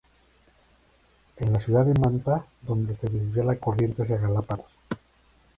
Es 1.35 1.43
en 1.45 1.53
la 1.53 1.59
ciudad 1.59 1.85
de 1.85 1.93
Manta 1.93 2.47
donde 2.63 2.95
se 2.95 3.07
desvía 3.07 3.43
la 3.43 3.57
corriente 3.57 4.01
hacia 4.01 4.17
Galápagos. 4.17 4.71